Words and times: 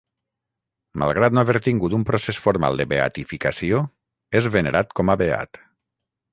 Malgrat 1.01 1.35
no 1.37 1.41
haver 1.41 1.55
tingut 1.67 1.97
un 1.99 2.07
procés 2.07 2.41
formal 2.47 2.81
de 2.83 2.89
beatificació, 2.95 3.85
és 4.43 4.51
venerat 4.59 5.01
com 5.01 5.15
a 5.17 5.21
beat. 5.25 5.65